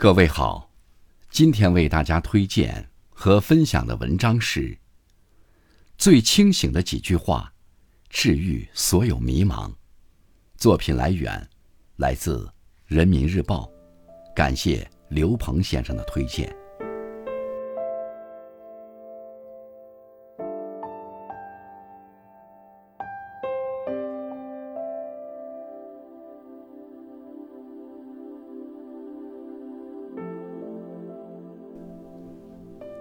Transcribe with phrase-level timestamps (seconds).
[0.00, 0.70] 各位好，
[1.28, 4.70] 今天为大家推荐和分享的文章是
[5.96, 7.52] 《最清醒的几句话，
[8.08, 9.68] 治愈所有迷茫》。
[10.56, 11.48] 作品来源
[11.96, 12.46] 来自
[12.86, 13.64] 《人民日报》，
[14.36, 16.56] 感谢刘鹏先生的推荐。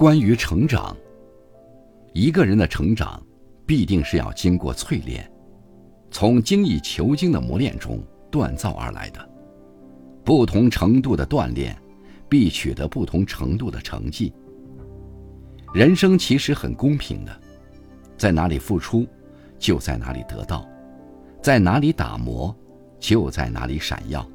[0.00, 0.96] 关于成长，
[2.14, 3.22] 一个人的成长
[3.66, 5.30] 必定是要经过淬炼，
[6.10, 9.20] 从精益求精的磨练中锻造而来的。
[10.24, 11.76] 不同程度的锻炼，
[12.30, 14.32] 必取得不同程度的成绩。
[15.74, 17.40] 人生其实很公平的，
[18.16, 19.06] 在哪里付出，
[19.58, 20.66] 就在哪里得到；
[21.42, 22.56] 在哪里打磨，
[22.98, 24.26] 就在哪里闪耀。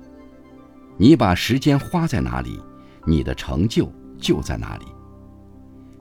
[0.95, 2.59] 你把时间花在哪里，
[3.07, 4.85] 你的成就就在哪里。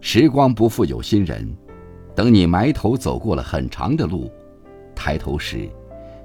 [0.07, 1.51] 时光不负有心人，
[2.15, 4.31] 等你埋头走过了很长的路，
[4.95, 5.67] 抬头时，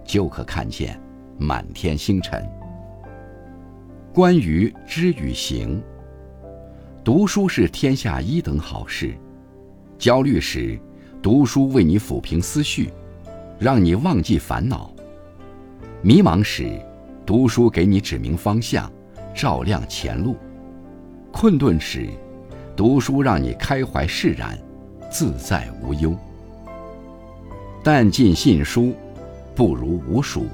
[0.03, 1.01] 就可看见
[1.37, 2.45] 满天星辰。
[4.13, 5.81] 关于知与行，
[7.05, 9.15] 读书是天下一等好事。
[9.97, 10.77] 焦虑时，
[11.21, 12.91] 读书为你抚平思绪，
[13.57, 14.93] 让你忘记烦恼；
[16.01, 16.77] 迷茫时，
[17.25, 18.91] 读书给你指明方向，
[19.33, 20.33] 照亮前路；
[21.31, 22.09] 困顿时，
[22.79, 24.57] 读书让你开怀释然，
[25.11, 26.17] 自在无忧。
[27.83, 28.95] 但尽信书，
[29.53, 30.47] 不如无书。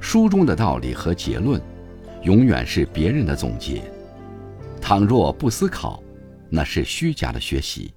[0.00, 1.60] 书中的道理和结论，
[2.22, 3.82] 永远是别人的总结。
[4.80, 6.02] 倘若不思考，
[6.48, 7.92] 那是虚假的学习；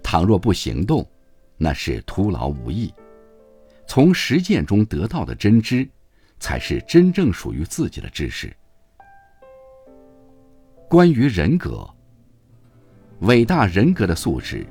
[0.00, 1.04] 倘若不行动，
[1.56, 2.94] 那是徒劳无益。
[3.88, 5.84] 从实践中得到的真知，
[6.38, 8.56] 才是真正属于自己的知识。
[10.88, 11.84] 关于人格。
[13.24, 14.66] 伟大人格的素质，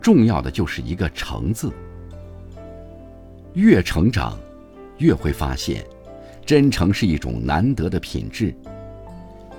[0.00, 1.70] 重要的就是一个“成”字。
[3.52, 4.38] 越成长，
[4.96, 5.84] 越会发现，
[6.46, 8.54] 真诚是一种难得的品质。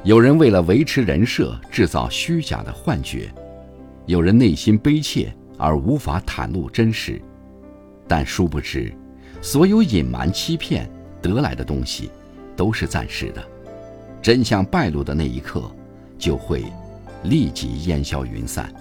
[0.04, 3.28] 有人为了维持人设，制造虚假的幻觉；
[4.08, 7.22] 有人内心悲切而无法袒露真实。
[8.08, 8.92] 但殊不知，
[9.42, 10.90] 所有隐瞒、欺骗
[11.22, 12.10] 得来的东西，
[12.56, 13.44] 都是暂时的。
[14.24, 15.70] 真相败露的那一刻，
[16.18, 16.64] 就会。
[17.24, 18.74] 立即烟消云散。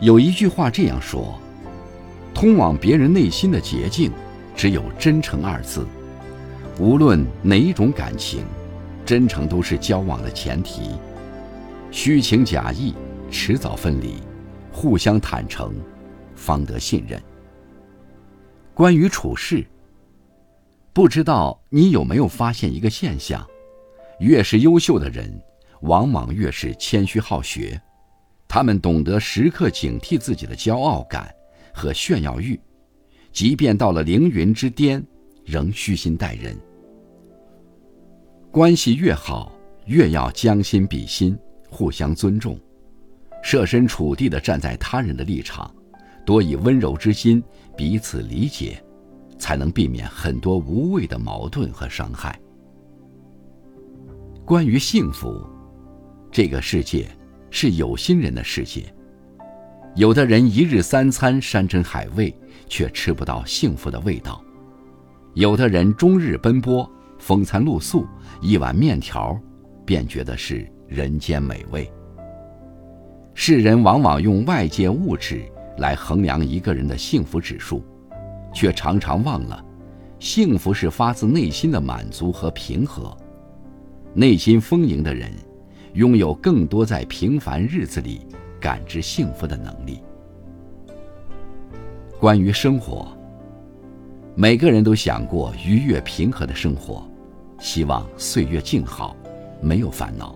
[0.00, 1.38] 有一句话这样说
[2.32, 4.12] ：“通往别人内心的捷径，
[4.54, 5.86] 只有真诚二字。
[6.78, 8.44] 无论哪一种感情，
[9.04, 10.90] 真诚都是交往的前提。
[11.90, 12.94] 虚情假意，
[13.30, 14.22] 迟早分离；
[14.70, 15.74] 互相坦诚，
[16.36, 17.20] 方得信任。”
[18.72, 19.66] 关于处事，
[20.92, 23.44] 不知道你有没有发现一个现象：
[24.20, 25.28] 越是优秀的人。
[25.82, 27.80] 往往越是谦虚好学，
[28.48, 31.32] 他们懂得时刻警惕自己的骄傲感
[31.72, 32.58] 和炫耀欲，
[33.32, 35.04] 即便到了凌云之巅，
[35.44, 36.56] 仍虚心待人。
[38.50, 39.52] 关系越好，
[39.86, 41.38] 越要将心比心，
[41.70, 42.58] 互相尊重，
[43.42, 45.72] 设身处地的站在他人的立场，
[46.24, 47.42] 多以温柔之心
[47.76, 48.82] 彼此理解，
[49.38, 52.40] 才能避免很多无谓的矛盾和伤害。
[54.44, 55.46] 关于幸福。
[56.38, 57.04] 这个世界
[57.50, 58.84] 是有心人的世界。
[59.96, 62.32] 有的人一日三餐山珍海味，
[62.68, 64.40] 却吃不到幸福的味道；
[65.34, 66.88] 有的人终日奔波，
[67.18, 68.06] 风餐露宿，
[68.40, 69.36] 一碗面条
[69.84, 71.90] 便觉得是人间美味。
[73.34, 75.42] 世人往往用外界物质
[75.78, 77.82] 来衡量一个人的幸福指数，
[78.54, 79.60] 却常常忘了，
[80.20, 83.12] 幸福是发自内心的满足和平和。
[84.14, 85.32] 内心丰盈的人。
[85.94, 88.26] 拥有更多在平凡日子里
[88.60, 90.00] 感知幸福的能力。
[92.20, 93.08] 关于生活，
[94.34, 97.08] 每个人都想过愉悦平和的生活，
[97.60, 99.16] 希望岁月静好，
[99.60, 100.34] 没有烦恼。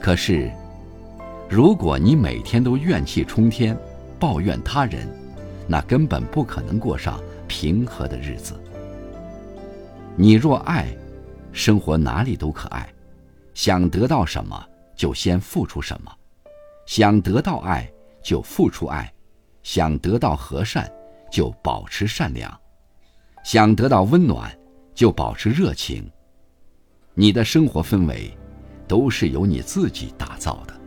[0.00, 0.50] 可是，
[1.48, 3.76] 如果你每天都怨气冲天，
[4.18, 5.06] 抱怨他人，
[5.66, 8.54] 那根本不可能过上平和的日子。
[10.16, 10.88] 你若爱，
[11.52, 12.88] 生活哪里都可爱。
[13.62, 14.58] 想得到什么，
[14.96, 16.10] 就先付出什么；
[16.86, 17.86] 想得到爱，
[18.22, 19.04] 就付出爱；
[19.62, 20.90] 想得到和善，
[21.30, 22.50] 就保持善良；
[23.44, 24.50] 想得到温暖，
[24.94, 26.10] 就保持热情。
[27.12, 28.34] 你的生活氛围，
[28.88, 30.79] 都是由你自己打造的。